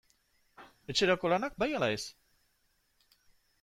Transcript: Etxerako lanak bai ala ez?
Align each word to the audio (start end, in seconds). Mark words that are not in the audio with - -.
Etxerako 0.93 1.31
lanak 1.35 1.61
bai 1.65 1.69
ala 1.81 1.93
ez? 1.99 2.03